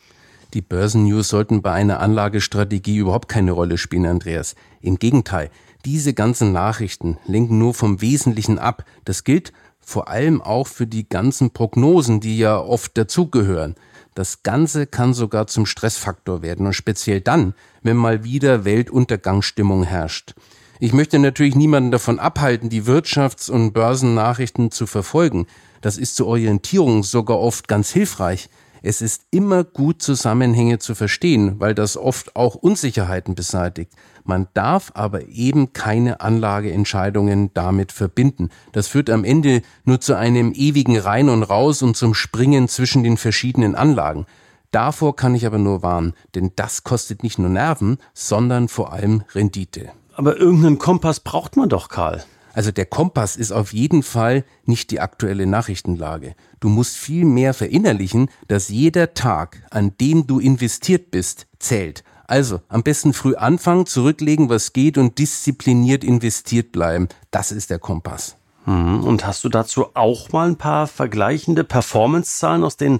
Die 0.54 0.62
Börsennews 0.62 1.28
sollten 1.28 1.62
bei 1.62 1.72
einer 1.72 2.00
Anlagestrategie 2.00 2.98
überhaupt 2.98 3.28
keine 3.28 3.52
Rolle 3.52 3.76
spielen, 3.76 4.06
Andreas. 4.06 4.54
Im 4.80 4.98
Gegenteil, 4.98 5.50
diese 5.86 6.14
ganzen 6.14 6.52
Nachrichten 6.52 7.16
lenken 7.26 7.58
nur 7.58 7.72
vom 7.72 8.00
Wesentlichen 8.00 8.58
ab. 8.58 8.84
Das 9.04 9.22
gilt 9.22 9.52
vor 9.80 10.08
allem 10.08 10.42
auch 10.42 10.66
für 10.66 10.88
die 10.88 11.08
ganzen 11.08 11.52
Prognosen, 11.52 12.18
die 12.18 12.38
ja 12.38 12.58
oft 12.58 12.98
dazugehören. 12.98 13.76
Das 14.16 14.42
Ganze 14.42 14.88
kann 14.88 15.14
sogar 15.14 15.46
zum 15.46 15.64
Stressfaktor 15.64 16.42
werden 16.42 16.66
und 16.66 16.72
speziell 16.72 17.20
dann, 17.20 17.54
wenn 17.82 17.96
mal 17.96 18.24
wieder 18.24 18.64
Weltuntergangsstimmung 18.64 19.84
herrscht. 19.84 20.34
Ich 20.80 20.92
möchte 20.92 21.20
natürlich 21.20 21.54
niemanden 21.54 21.92
davon 21.92 22.18
abhalten, 22.18 22.68
die 22.68 22.82
Wirtschafts- 22.82 23.50
und 23.50 23.72
Börsennachrichten 23.72 24.72
zu 24.72 24.86
verfolgen. 24.86 25.46
Das 25.82 25.98
ist 25.98 26.16
zur 26.16 26.26
Orientierung 26.26 27.04
sogar 27.04 27.38
oft 27.38 27.68
ganz 27.68 27.92
hilfreich. 27.92 28.48
Es 28.82 29.02
ist 29.02 29.22
immer 29.30 29.64
gut, 29.64 30.02
Zusammenhänge 30.02 30.78
zu 30.78 30.94
verstehen, 30.94 31.58
weil 31.58 31.74
das 31.74 31.96
oft 31.96 32.36
auch 32.36 32.54
Unsicherheiten 32.54 33.34
beseitigt. 33.34 33.92
Man 34.24 34.48
darf 34.54 34.92
aber 34.94 35.28
eben 35.28 35.72
keine 35.72 36.20
Anlageentscheidungen 36.20 37.50
damit 37.54 37.92
verbinden. 37.92 38.50
Das 38.72 38.88
führt 38.88 39.10
am 39.10 39.24
Ende 39.24 39.62
nur 39.84 40.00
zu 40.00 40.14
einem 40.14 40.52
ewigen 40.52 40.98
Rein 40.98 41.28
und 41.28 41.42
Raus 41.42 41.82
und 41.82 41.96
zum 41.96 42.14
Springen 42.14 42.68
zwischen 42.68 43.02
den 43.02 43.16
verschiedenen 43.16 43.74
Anlagen. 43.74 44.26
Davor 44.72 45.16
kann 45.16 45.34
ich 45.34 45.46
aber 45.46 45.58
nur 45.58 45.82
warnen, 45.82 46.14
denn 46.34 46.52
das 46.56 46.84
kostet 46.84 47.22
nicht 47.22 47.38
nur 47.38 47.48
Nerven, 47.48 47.98
sondern 48.14 48.68
vor 48.68 48.92
allem 48.92 49.22
Rendite. 49.34 49.90
Aber 50.14 50.36
irgendeinen 50.36 50.78
Kompass 50.78 51.20
braucht 51.20 51.56
man 51.56 51.68
doch, 51.68 51.88
Karl. 51.88 52.24
Also 52.56 52.72
der 52.72 52.86
Kompass 52.86 53.36
ist 53.36 53.52
auf 53.52 53.74
jeden 53.74 54.02
Fall 54.02 54.42
nicht 54.64 54.90
die 54.90 54.98
aktuelle 55.00 55.46
Nachrichtenlage. 55.46 56.34
Du 56.66 56.70
musst 56.70 56.96
viel 56.96 57.24
mehr 57.24 57.54
verinnerlichen, 57.54 58.28
dass 58.48 58.70
jeder 58.70 59.14
Tag, 59.14 59.62
an 59.70 59.92
dem 60.00 60.26
du 60.26 60.40
investiert 60.40 61.12
bist, 61.12 61.46
zählt. 61.60 62.02
Also 62.26 62.60
am 62.68 62.82
besten 62.82 63.12
früh 63.12 63.36
anfangen, 63.36 63.86
zurücklegen, 63.86 64.48
was 64.48 64.72
geht 64.72 64.98
und 64.98 65.16
diszipliniert 65.20 66.02
investiert 66.02 66.72
bleiben. 66.72 67.06
Das 67.30 67.52
ist 67.52 67.70
der 67.70 67.78
Kompass. 67.78 68.36
Mhm. 68.64 69.04
Und 69.04 69.24
hast 69.24 69.44
du 69.44 69.48
dazu 69.48 69.94
auch 69.94 70.32
mal 70.32 70.48
ein 70.48 70.56
paar 70.56 70.88
vergleichende 70.88 71.62
Performance-Zahlen 71.62 72.64
aus 72.64 72.76
den, 72.76 72.98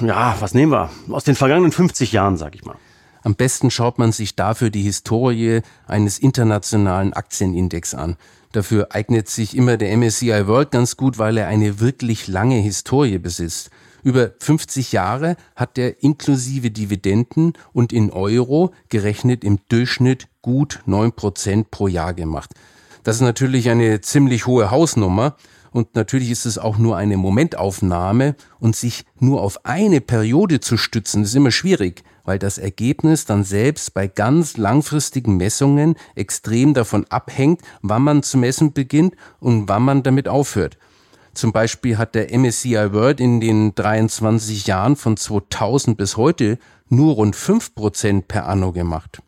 ja, 0.00 0.34
was 0.40 0.52
nehmen 0.52 0.72
wir, 0.72 0.90
aus 1.08 1.22
den 1.22 1.36
vergangenen 1.36 1.70
50 1.70 2.10
Jahren, 2.10 2.36
sag 2.36 2.56
ich 2.56 2.64
mal? 2.64 2.78
Am 3.22 3.36
besten 3.36 3.70
schaut 3.70 3.96
man 3.96 4.10
sich 4.10 4.34
dafür 4.34 4.70
die 4.70 4.82
Historie 4.82 5.60
eines 5.86 6.18
internationalen 6.18 7.12
Aktienindex 7.12 7.94
an. 7.94 8.16
Dafür 8.54 8.86
eignet 8.90 9.28
sich 9.28 9.56
immer 9.56 9.76
der 9.76 9.96
MSCI 9.96 10.46
World 10.46 10.70
ganz 10.70 10.96
gut, 10.96 11.18
weil 11.18 11.38
er 11.38 11.48
eine 11.48 11.80
wirklich 11.80 12.28
lange 12.28 12.54
Historie 12.54 13.18
besitzt. 13.18 13.70
Über 14.04 14.30
50 14.38 14.92
Jahre 14.92 15.36
hat 15.56 15.76
er 15.76 16.04
inklusive 16.04 16.70
Dividenden 16.70 17.54
und 17.72 17.92
in 17.92 18.12
Euro 18.12 18.72
gerechnet 18.90 19.42
im 19.42 19.58
Durchschnitt 19.70 20.28
gut 20.40 20.84
9% 20.86 21.64
pro 21.68 21.88
Jahr 21.88 22.14
gemacht. 22.14 22.50
Das 23.02 23.16
ist 23.16 23.22
natürlich 23.22 23.70
eine 23.70 24.00
ziemlich 24.02 24.46
hohe 24.46 24.70
Hausnummer 24.70 25.34
und 25.72 25.96
natürlich 25.96 26.30
ist 26.30 26.46
es 26.46 26.56
auch 26.56 26.78
nur 26.78 26.96
eine 26.96 27.16
Momentaufnahme 27.16 28.36
und 28.60 28.76
sich 28.76 29.04
nur 29.18 29.42
auf 29.42 29.64
eine 29.64 30.00
Periode 30.00 30.60
zu 30.60 30.76
stützen, 30.76 31.24
ist 31.24 31.34
immer 31.34 31.50
schwierig 31.50 32.04
weil 32.24 32.38
das 32.38 32.58
Ergebnis 32.58 33.24
dann 33.24 33.44
selbst 33.44 33.94
bei 33.94 34.06
ganz 34.06 34.56
langfristigen 34.56 35.36
Messungen 35.36 35.94
extrem 36.14 36.74
davon 36.74 37.04
abhängt, 37.08 37.60
wann 37.82 38.02
man 38.02 38.22
zu 38.22 38.38
messen 38.38 38.72
beginnt 38.72 39.14
und 39.40 39.68
wann 39.68 39.82
man 39.82 40.02
damit 40.02 40.28
aufhört. 40.28 40.78
Zum 41.34 41.52
Beispiel 41.52 41.98
hat 41.98 42.14
der 42.14 42.36
MSCI 42.36 42.92
World 42.92 43.20
in 43.20 43.40
den 43.40 43.74
23 43.74 44.66
Jahren 44.66 44.96
von 44.96 45.16
2000 45.16 45.96
bis 45.96 46.16
heute 46.16 46.58
nur 46.88 47.14
rund 47.14 47.36
5% 47.36 48.22
per 48.22 48.46
anno 48.46 48.72
gemacht. 48.72 49.20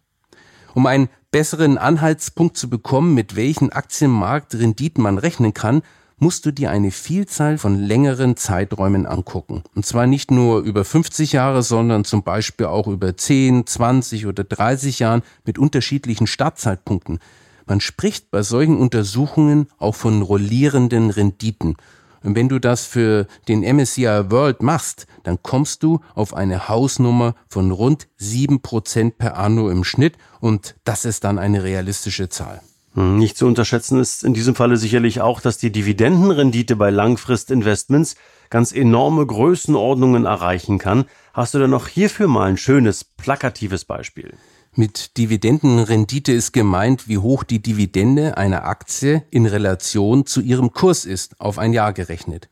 Um 0.75 0.87
einen 0.87 1.09
besseren 1.33 1.79
Anhaltspunkt 1.79 2.57
zu 2.57 2.71
bekommen, 2.71 3.15
mit 3.15 3.35
welchen 3.35 3.73
Aktienmarktrenditen 3.73 5.03
man 5.03 5.19
rechnen 5.19 5.53
kann, 5.53 5.83
musst 6.19 6.47
du 6.47 6.51
dir 6.51 6.71
eine 6.71 6.91
Vielzahl 6.91 7.59
von 7.59 7.79
längeren 7.79 8.37
Zeiträumen 8.37 9.07
angucken. 9.07 9.63
Und 9.75 9.85
zwar 9.85 10.07
nicht 10.07 10.31
nur 10.31 10.61
über 10.61 10.85
50 10.85 11.33
Jahre, 11.33 11.63
sondern 11.63 12.05
zum 12.05 12.23
Beispiel 12.23 12.67
auch 12.67 12.89
über 12.89 13.17
10, 13.17 13.67
20 13.67 14.27
oder 14.27 14.45
30 14.45 14.99
Jahren 14.99 15.23
mit 15.45 15.59
unterschiedlichen 15.59 16.27
Startzeitpunkten. 16.27 17.19
Man 17.67 17.81
spricht 17.81 18.31
bei 18.31 18.43
solchen 18.43 18.79
Untersuchungen 18.79 19.67
auch 19.79 19.95
von 19.95 20.23
rollierenden 20.23 21.11
Renditen. 21.11 21.77
Und 22.23 22.35
wenn 22.35 22.49
du 22.49 22.59
das 22.59 22.87
für 22.87 23.27
den 23.47 23.61
MSCI 23.61 24.31
World 24.31 24.63
machst, 24.63 25.07
dann 25.23 25.43
kommst 25.43 25.83
du 25.83 26.01
auf 26.15 26.35
eine 26.35 26.69
Hausnummer 26.69 27.35
von 27.49 27.71
rund 27.71 28.09
7% 28.21 29.13
per 29.13 29.37
anno 29.37 29.69
im 29.69 29.85
Schnitt 29.85 30.17
und 30.41 30.77
das 30.85 31.05
ist 31.05 31.25
dann 31.25 31.39
eine 31.39 31.63
realistische 31.63 32.29
Zahl. 32.29 32.63
Hm, 32.97 33.19
nicht 33.19 33.37
zu 33.37 33.47
unterschätzen 33.47 34.01
ist 34.01 34.25
in 34.25 34.33
diesem 34.33 34.55
Falle 34.55 34.79
sicherlich 34.79 35.21
auch, 35.21 35.41
dass 35.41 35.59
die 35.59 35.71
Dividendenrendite 35.71 36.77
bei 36.77 36.89
Langfristinvestments 36.89 38.17
ganz 38.49 38.73
enorme 38.73 39.27
Größenordnungen 39.27 40.25
erreichen 40.25 40.79
kann. 40.79 41.05
Hast 41.35 41.53
du 41.53 41.59
denn 41.59 41.71
noch 41.71 41.89
hierfür 41.89 42.27
mal 42.27 42.49
ein 42.49 42.57
schönes, 42.57 43.05
plakatives 43.05 43.85
Beispiel? 43.85 44.35
Mit 44.75 45.19
Dividendenrendite 45.19 46.33
ist 46.33 46.53
gemeint, 46.53 47.07
wie 47.07 47.19
hoch 47.19 47.45
die 47.45 47.61
Dividende 47.61 48.39
einer 48.39 48.65
Aktie 48.65 49.23
in 49.31 49.47
Relation 49.47 50.25
zu 50.25 50.41
ihrem 50.41 50.73
Kurs 50.73 51.05
ist, 51.05 51.41
auf 51.41 51.59
ein 51.59 51.75
Jahr 51.75 51.93
gerechnet. 51.93 52.49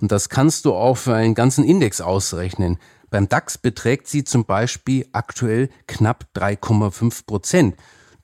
Und 0.00 0.12
das 0.12 0.28
kannst 0.28 0.66
du 0.66 0.74
auch 0.74 0.98
für 0.98 1.14
einen 1.14 1.34
ganzen 1.34 1.64
Index 1.64 2.02
ausrechnen. 2.02 2.78
Beim 3.08 3.28
DAX 3.28 3.56
beträgt 3.56 4.08
sie 4.08 4.24
zum 4.24 4.44
Beispiel 4.44 5.06
aktuell 5.12 5.70
knapp 5.86 6.26
3,5 6.34 7.26
Prozent. 7.26 7.76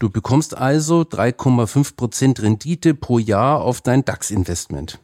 Du 0.03 0.11
bekommst 0.11 0.57
also 0.57 1.03
3,5 1.03 1.95
Prozent 1.95 2.43
Rendite 2.43 2.93
pro 2.93 3.21
Jahr 3.21 3.61
auf 3.61 3.81
dein 3.81 4.05
DAX-Investment. 4.05 4.99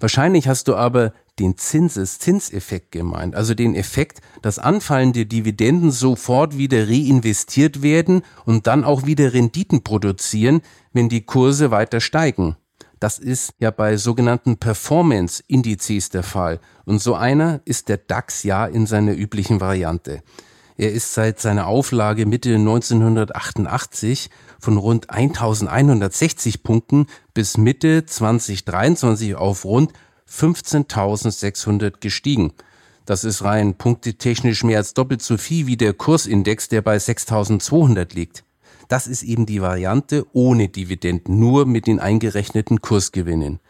Wahrscheinlich 0.00 0.48
hast 0.48 0.66
du 0.66 0.74
aber 0.74 1.12
den 1.38 1.56
Zinseszinseffekt 1.56 2.90
gemeint, 2.90 3.36
also 3.36 3.54
den 3.54 3.76
Effekt, 3.76 4.22
dass 4.42 4.58
anfallende 4.58 5.26
Dividenden 5.26 5.92
sofort 5.92 6.58
wieder 6.58 6.88
reinvestiert 6.88 7.82
werden 7.82 8.22
und 8.44 8.66
dann 8.66 8.82
auch 8.82 9.06
wieder 9.06 9.32
Renditen 9.32 9.84
produzieren, 9.84 10.60
wenn 10.92 11.08
die 11.08 11.24
Kurse 11.24 11.70
weiter 11.70 12.00
steigen. 12.00 12.56
Das 12.98 13.20
ist 13.20 13.52
ja 13.60 13.70
bei 13.70 13.96
sogenannten 13.96 14.56
Performance-Indizes 14.56 16.10
der 16.10 16.24
Fall. 16.24 16.58
Und 16.84 17.00
so 17.00 17.14
einer 17.14 17.60
ist 17.64 17.88
der 17.88 17.98
DAX 17.98 18.42
ja 18.42 18.66
in 18.66 18.86
seiner 18.86 19.14
üblichen 19.14 19.60
Variante. 19.60 20.24
Er 20.78 20.92
ist 20.92 21.14
seit 21.14 21.40
seiner 21.40 21.66
Auflage 21.66 22.26
Mitte 22.26 22.54
1988 22.54 24.28
von 24.60 24.76
rund 24.76 25.08
1160 25.08 26.62
Punkten 26.62 27.06
bis 27.32 27.56
Mitte 27.56 28.04
2023 28.04 29.36
auf 29.36 29.64
rund 29.64 29.92
15.600 30.30 31.94
gestiegen. 32.00 32.52
Das 33.06 33.24
ist 33.24 33.42
rein 33.42 33.74
punktetechnisch 33.74 34.64
mehr 34.64 34.78
als 34.78 34.92
doppelt 34.92 35.22
so 35.22 35.38
viel 35.38 35.66
wie 35.66 35.76
der 35.76 35.94
Kursindex, 35.94 36.68
der 36.68 36.82
bei 36.82 36.96
6.200 36.96 38.14
liegt. 38.14 38.44
Das 38.88 39.06
ist 39.06 39.22
eben 39.22 39.46
die 39.46 39.62
Variante 39.62 40.26
ohne 40.32 40.68
Dividenden, 40.68 41.38
nur 41.38 41.66
mit 41.66 41.86
den 41.86 42.00
eingerechneten 42.00 42.82
Kursgewinnen. 42.82 43.60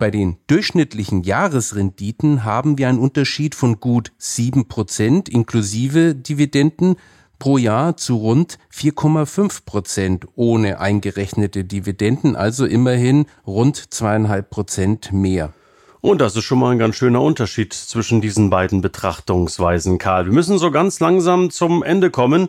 Bei 0.00 0.10
den 0.10 0.38
durchschnittlichen 0.46 1.24
Jahresrenditen 1.24 2.42
haben 2.42 2.78
wir 2.78 2.88
einen 2.88 2.98
Unterschied 2.98 3.54
von 3.54 3.80
gut 3.80 4.12
7% 4.18 5.28
inklusive 5.28 6.14
Dividenden 6.14 6.96
pro 7.38 7.58
Jahr 7.58 7.98
zu 7.98 8.16
rund 8.16 8.56
4,5 8.74 9.66
Prozent 9.66 10.26
ohne 10.36 10.80
eingerechnete 10.80 11.64
Dividenden, 11.64 12.34
also 12.34 12.64
immerhin 12.64 13.26
rund 13.46 13.92
zweieinhalb 13.92 14.48
Prozent 14.48 15.12
mehr. 15.12 15.52
Und 16.00 16.22
das 16.22 16.34
ist 16.34 16.44
schon 16.44 16.60
mal 16.60 16.70
ein 16.70 16.78
ganz 16.78 16.96
schöner 16.96 17.20
Unterschied 17.20 17.74
zwischen 17.74 18.22
diesen 18.22 18.48
beiden 18.48 18.80
Betrachtungsweisen, 18.80 19.98
Karl. 19.98 20.24
Wir 20.24 20.32
müssen 20.32 20.56
so 20.56 20.70
ganz 20.70 20.98
langsam 21.00 21.50
zum 21.50 21.82
Ende 21.82 22.10
kommen. 22.10 22.48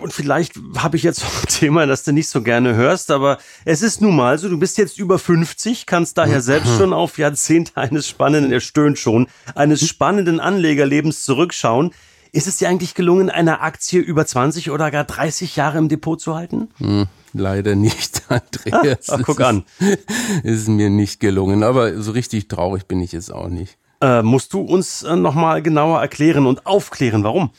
Und 0.00 0.12
vielleicht 0.12 0.54
habe 0.76 0.96
ich 0.96 1.02
jetzt 1.02 1.22
ein 1.42 1.48
Thema, 1.48 1.86
das 1.86 2.04
du 2.04 2.12
nicht 2.12 2.28
so 2.28 2.42
gerne 2.42 2.74
hörst, 2.74 3.10
aber 3.10 3.38
es 3.64 3.82
ist 3.82 4.00
nun 4.00 4.16
mal 4.16 4.38
so, 4.38 4.48
du 4.48 4.58
bist 4.58 4.78
jetzt 4.78 4.98
über 4.98 5.18
50, 5.18 5.86
kannst 5.86 6.18
daher 6.18 6.40
selbst 6.40 6.76
schon 6.76 6.92
auf 6.92 7.18
Jahrzehnte 7.18 7.76
eines 7.76 8.08
spannenden, 8.08 8.52
er 8.52 8.60
stöhnt 8.60 8.98
schon, 8.98 9.28
eines 9.54 9.86
spannenden 9.86 10.40
Anlegerlebens 10.40 11.24
zurückschauen. 11.24 11.92
Ist 12.32 12.48
es 12.48 12.56
dir 12.56 12.68
eigentlich 12.68 12.94
gelungen, 12.94 13.30
eine 13.30 13.60
Aktie 13.60 14.00
über 14.00 14.26
20 14.26 14.72
oder 14.72 14.90
gar 14.90 15.04
30 15.04 15.54
Jahre 15.54 15.78
im 15.78 15.88
Depot 15.88 16.20
zu 16.20 16.34
halten? 16.34 16.68
Hm, 16.78 17.06
leider 17.32 17.76
nicht, 17.76 18.22
Andreas. 18.28 19.08
Ah, 19.08 19.20
guck 19.24 19.40
an. 19.40 19.64
Ist, 19.78 19.98
ist 20.42 20.68
mir 20.68 20.90
nicht 20.90 21.20
gelungen, 21.20 21.62
aber 21.62 22.02
so 22.02 22.10
richtig 22.10 22.48
traurig 22.48 22.86
bin 22.86 23.00
ich 23.00 23.12
jetzt 23.12 23.32
auch 23.32 23.48
nicht. 23.48 23.78
Äh, 24.00 24.22
musst 24.22 24.52
du 24.52 24.60
uns 24.60 25.04
äh, 25.04 25.14
nochmal 25.14 25.62
genauer 25.62 26.00
erklären 26.00 26.46
und 26.46 26.66
aufklären, 26.66 27.22
warum? 27.22 27.50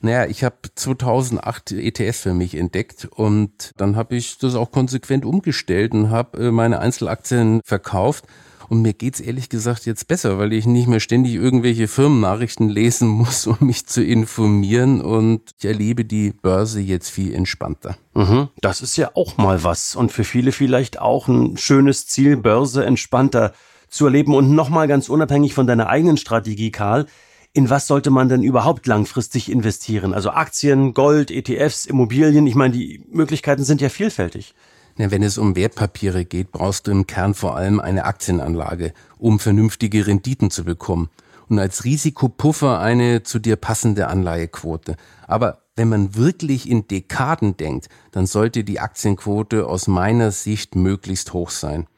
Naja, 0.00 0.26
ich 0.26 0.44
habe 0.44 0.56
2008 0.74 1.72
ETS 1.72 2.20
für 2.20 2.34
mich 2.34 2.54
entdeckt 2.54 3.08
und 3.10 3.72
dann 3.76 3.96
habe 3.96 4.16
ich 4.16 4.38
das 4.38 4.54
auch 4.54 4.70
konsequent 4.70 5.24
umgestellt 5.24 5.92
und 5.92 6.10
habe 6.10 6.46
äh, 6.46 6.50
meine 6.50 6.78
Einzelaktien 6.78 7.60
verkauft 7.64 8.24
und 8.68 8.82
mir 8.82 8.92
geht's 8.92 9.20
ehrlich 9.20 9.48
gesagt 9.48 9.86
jetzt 9.86 10.08
besser, 10.08 10.38
weil 10.38 10.52
ich 10.52 10.66
nicht 10.66 10.88
mehr 10.88 11.00
ständig 11.00 11.34
irgendwelche 11.34 11.88
Firmennachrichten 11.88 12.68
lesen 12.68 13.08
muss, 13.08 13.46
um 13.46 13.56
mich 13.60 13.86
zu 13.86 14.04
informieren. 14.04 15.00
Und 15.00 15.52
ich 15.58 15.64
erlebe 15.64 16.04
die 16.04 16.32
Börse 16.32 16.80
jetzt 16.80 17.08
viel 17.08 17.34
entspannter. 17.34 17.96
Mhm, 18.14 18.48
das 18.60 18.82
ist 18.82 18.96
ja 18.96 19.10
auch 19.14 19.38
mal 19.38 19.64
was. 19.64 19.96
Und 19.96 20.12
für 20.12 20.24
viele 20.24 20.52
vielleicht 20.52 21.00
auch 21.00 21.28
ein 21.28 21.56
schönes 21.56 22.06
Ziel, 22.06 22.36
Börse 22.36 22.84
entspannter 22.84 23.52
zu 23.88 24.04
erleben. 24.04 24.34
Und 24.34 24.54
nochmal 24.54 24.86
ganz 24.86 25.08
unabhängig 25.08 25.54
von 25.54 25.66
deiner 25.66 25.88
eigenen 25.88 26.18
Strategie, 26.18 26.70
Karl. 26.70 27.06
In 27.58 27.70
was 27.70 27.88
sollte 27.88 28.10
man 28.10 28.28
denn 28.28 28.44
überhaupt 28.44 28.86
langfristig 28.86 29.50
investieren? 29.50 30.14
Also 30.14 30.30
Aktien, 30.30 30.94
Gold, 30.94 31.32
ETFs, 31.32 31.86
Immobilien. 31.86 32.46
Ich 32.46 32.54
meine, 32.54 32.72
die 32.72 33.04
Möglichkeiten 33.10 33.64
sind 33.64 33.80
ja 33.80 33.88
vielfältig. 33.88 34.54
Ja, 34.96 35.10
wenn 35.10 35.24
es 35.24 35.38
um 35.38 35.56
Wertpapiere 35.56 36.24
geht, 36.24 36.52
brauchst 36.52 36.86
du 36.86 36.92
im 36.92 37.08
Kern 37.08 37.34
vor 37.34 37.56
allem 37.56 37.80
eine 37.80 38.04
Aktienanlage, 38.04 38.92
um 39.18 39.40
vernünftige 39.40 40.06
Renditen 40.06 40.52
zu 40.52 40.62
bekommen. 40.62 41.10
Und 41.48 41.58
als 41.58 41.82
Risikopuffer 41.82 42.78
eine 42.78 43.24
zu 43.24 43.40
dir 43.40 43.56
passende 43.56 44.06
Anleihequote. 44.06 44.94
Aber 45.26 45.62
wenn 45.74 45.88
man 45.88 46.14
wirklich 46.14 46.70
in 46.70 46.86
Dekaden 46.86 47.56
denkt, 47.56 47.88
dann 48.12 48.26
sollte 48.26 48.62
die 48.62 48.78
Aktienquote 48.78 49.66
aus 49.66 49.88
meiner 49.88 50.30
Sicht 50.30 50.76
möglichst 50.76 51.32
hoch 51.32 51.50
sein. 51.50 51.88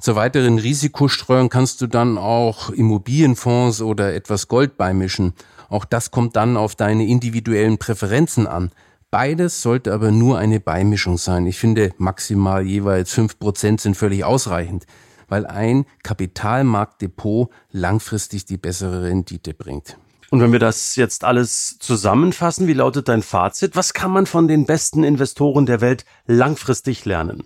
Zur 0.00 0.16
weiteren 0.16 0.58
Risikostreuung 0.58 1.50
kannst 1.50 1.82
du 1.82 1.86
dann 1.86 2.16
auch 2.16 2.70
Immobilienfonds 2.70 3.82
oder 3.82 4.14
etwas 4.14 4.48
Gold 4.48 4.78
beimischen. 4.78 5.34
Auch 5.68 5.84
das 5.84 6.10
kommt 6.10 6.36
dann 6.36 6.56
auf 6.56 6.74
deine 6.74 7.06
individuellen 7.06 7.76
Präferenzen 7.76 8.46
an. 8.46 8.70
Beides 9.10 9.60
sollte 9.60 9.92
aber 9.92 10.10
nur 10.10 10.38
eine 10.38 10.58
Beimischung 10.58 11.18
sein. 11.18 11.46
Ich 11.46 11.58
finde, 11.58 11.92
maximal 11.98 12.66
jeweils 12.66 13.12
fünf 13.12 13.38
Prozent 13.38 13.82
sind 13.82 13.94
völlig 13.94 14.24
ausreichend, 14.24 14.86
weil 15.28 15.44
ein 15.44 15.84
Kapitalmarktdepot 16.02 17.50
langfristig 17.70 18.46
die 18.46 18.56
bessere 18.56 19.02
Rendite 19.02 19.52
bringt. 19.52 19.98
Und 20.30 20.40
wenn 20.40 20.52
wir 20.52 20.60
das 20.60 20.96
jetzt 20.96 21.24
alles 21.24 21.78
zusammenfassen, 21.78 22.68
wie 22.68 22.72
lautet 22.72 23.08
dein 23.08 23.22
Fazit? 23.22 23.76
Was 23.76 23.92
kann 23.92 24.12
man 24.12 24.24
von 24.24 24.48
den 24.48 24.64
besten 24.64 25.04
Investoren 25.04 25.66
der 25.66 25.82
Welt 25.82 26.06
langfristig 26.26 27.04
lernen? 27.04 27.44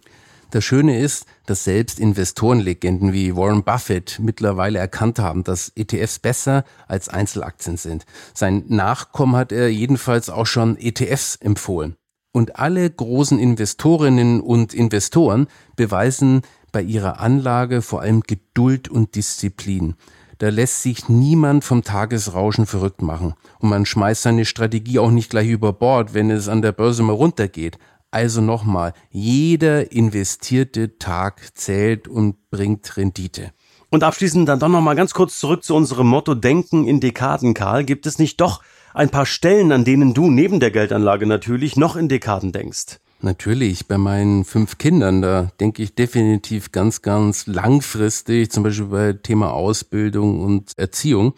Das 0.51 0.65
Schöne 0.65 1.01
ist, 1.01 1.27
dass 1.47 1.65
selbst 1.65 1.99
Investorenlegenden 1.99 3.13
wie 3.13 3.37
Warren 3.37 3.65
Buffett 3.65 4.19
mittlerweile 4.23 4.79
erkannt 4.79 5.19
haben, 5.19 5.45
dass 5.45 5.73
ETFs 5.75 6.19
besser 6.19 6.65
als 6.87 7.09
Einzelaktien 7.09 7.77
sind. 7.77 8.07
Sein 8.35 8.65
Nachkommen 8.69 9.37
hat 9.37 9.53
er 9.53 9.69
jedenfalls 9.69 10.31
auch 10.31 10.47
schon 10.47 10.77
ETFs 10.79 11.37
empfohlen. 11.37 11.97
Und 12.33 12.59
alle 12.59 12.91
großen 12.91 13.39
Investorinnen 13.39 14.41
und 14.41 14.75
Investoren 14.75 15.47
beweisen 15.77 16.43
bei 16.73 16.83
ihrer 16.83 17.21
Anlage 17.21 17.81
vor 17.81 18.01
allem 18.01 18.23
Geduld 18.23 18.89
und 18.89 19.15
Disziplin. 19.15 19.95
Da 20.39 20.49
lässt 20.49 20.83
sich 20.83 21.09
niemand 21.09 21.65
vom 21.65 21.83
Tagesrauschen 21.83 22.67
verrückt 22.67 23.03
machen. 23.03 23.35
Und 23.61 23.69
man 23.69 23.87
schmeißt 23.87 24.23
seine 24.23 24.45
Strategie 24.45 24.99
auch 24.99 25.13
nicht 25.13 25.31
gleich 25.31 25.49
über 25.49 25.73
Bord, 25.73 26.13
wenn 26.13 26.31
es 26.31 26.49
an 26.49 26.63
der 26.63 26.73
Börse 26.73 27.03
mal 27.03 27.13
runtergeht. 27.13 27.79
Also 28.15 28.41
nochmal, 28.41 28.93
jeder 29.11 29.91
investierte 29.91 30.99
Tag 30.99 31.43
zählt 31.55 32.07
und 32.07 32.49
bringt 32.49 32.97
Rendite. 32.97 33.51
Und 33.91 34.05
abschließend 34.05 34.49
dann 34.49 34.61
doch 34.61 34.69
nochmal 34.69 34.95
ganz 34.95 35.15
kurz 35.15 35.41
zurück 35.41 35.65
zu 35.65 35.75
unserem 35.75 36.07
Motto 36.07 36.37
Denken 36.37 36.87
in 36.87 37.01
Dekaden, 37.01 37.55
Karl. 37.55 37.83
Gibt 37.83 38.07
es 38.07 38.21
nicht 38.21 38.41
doch 38.41 38.63
ein 38.95 39.09
paar 39.09 39.27
Stellen, 39.27 39.73
an 39.73 39.85
denen 39.85 40.15
du 40.15 40.31
neben 40.31 40.61
der 40.61 40.71
Geldanlage 40.71 41.27
natürlich 41.27 41.75
noch 41.77 41.97
in 41.97 42.09
Dekaden 42.09 42.53
denkst? 42.53 43.01
Natürlich, 43.21 43.89
bei 43.89 43.99
meinen 43.99 44.45
fünf 44.45 44.79
Kindern, 44.79 45.21
da 45.21 45.51
denke 45.59 45.83
ich 45.83 45.97
definitiv 45.97 46.71
ganz, 46.71 47.03
ganz 47.03 47.49
langfristig, 47.49 48.53
zum 48.53 48.63
Beispiel 48.63 48.87
bei 48.87 49.13
Thema 49.15 49.53
Ausbildung 49.53 50.41
und 50.41 50.71
Erziehung. 50.79 51.35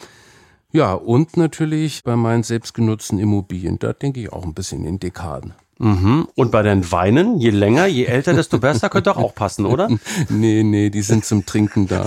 Ja, 0.72 0.92
und 0.92 1.38
natürlich 1.38 2.04
bei 2.04 2.16
meinen 2.16 2.42
selbstgenutzten 2.42 3.18
Immobilien, 3.18 3.78
da 3.78 3.94
denke 3.94 4.20
ich 4.20 4.30
auch 4.30 4.44
ein 4.44 4.52
bisschen 4.52 4.84
in 4.84 4.98
Dekaden. 4.98 5.54
Mhm. 5.78 6.26
Und 6.34 6.50
bei 6.50 6.62
den 6.62 6.90
Weinen, 6.90 7.38
je 7.38 7.50
länger, 7.50 7.86
je 7.86 8.06
älter, 8.06 8.32
desto 8.32 8.58
besser, 8.58 8.88
könnte 8.88 9.10
doch 9.10 9.18
auch 9.18 9.34
passen, 9.34 9.66
oder? 9.66 9.88
nee, 10.30 10.62
nee, 10.62 10.88
die 10.88 11.02
sind 11.02 11.24
zum 11.24 11.44
Trinken 11.44 11.86
da. 11.86 12.06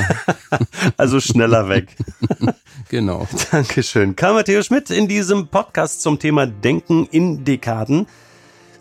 also 0.98 1.20
schneller 1.20 1.70
weg. 1.70 1.96
genau. 2.90 3.28
Dankeschön. 3.52 4.16
Karl 4.16 4.34
Matthias 4.34 4.66
Schmidt 4.66 4.90
in 4.90 5.08
diesem 5.08 5.48
Podcast 5.48 6.02
zum 6.02 6.18
Thema 6.18 6.48
Denken 6.48 7.06
in 7.12 7.46
Dekaden. 7.46 8.08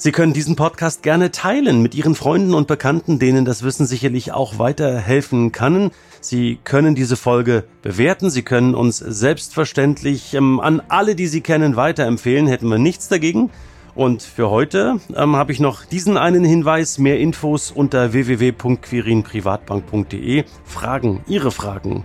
Sie 0.00 0.12
können 0.12 0.32
diesen 0.32 0.56
Podcast 0.56 1.02
gerne 1.02 1.32
teilen 1.32 1.82
mit 1.82 1.94
Ihren 1.94 2.14
Freunden 2.14 2.54
und 2.54 2.68
Bekannten, 2.68 3.18
denen 3.18 3.44
das 3.44 3.64
Wissen 3.64 3.84
sicherlich 3.84 4.32
auch 4.32 4.58
weiterhelfen 4.58 5.52
kann. 5.52 5.90
Sie 6.20 6.58
können 6.64 6.94
diese 6.94 7.16
Folge 7.16 7.64
bewerten. 7.82 8.30
Sie 8.30 8.42
können 8.42 8.74
uns 8.74 8.98
selbstverständlich 8.98 10.34
ähm, 10.34 10.60
an 10.60 10.80
alle, 10.88 11.14
die 11.14 11.26
Sie 11.26 11.40
kennen, 11.40 11.76
weiterempfehlen. 11.76 12.46
Hätten 12.46 12.68
wir 12.68 12.78
nichts 12.78 13.08
dagegen. 13.08 13.50
Und 13.98 14.22
für 14.22 14.48
heute 14.48 15.00
ähm, 15.16 15.34
habe 15.34 15.50
ich 15.50 15.58
noch 15.58 15.84
diesen 15.84 16.16
einen 16.16 16.44
Hinweis. 16.44 16.98
Mehr 16.98 17.18
Infos 17.18 17.72
unter 17.72 18.12
www.quirinprivatbank.de. 18.12 20.44
Fragen, 20.62 21.24
Ihre 21.26 21.50
Fragen 21.50 22.04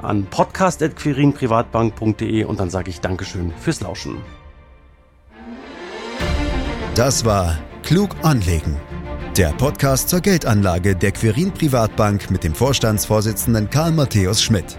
an 0.00 0.24
podcast.quirinprivatbank.de 0.24 2.44
und 2.44 2.60
dann 2.60 2.70
sage 2.70 2.88
ich 2.88 3.02
Dankeschön 3.02 3.52
fürs 3.60 3.82
Lauschen. 3.82 4.16
Das 6.94 7.26
war 7.26 7.58
Klug 7.82 8.16
anlegen. 8.22 8.78
Der 9.36 9.50
Podcast 9.50 10.08
zur 10.08 10.20
Geldanlage 10.20 10.96
der 10.96 11.12
Quirin 11.12 11.52
Privatbank 11.52 12.30
mit 12.30 12.42
dem 12.42 12.54
Vorstandsvorsitzenden 12.54 13.68
Karl 13.68 13.92
Matthäus 13.92 14.42
Schmidt. 14.42 14.78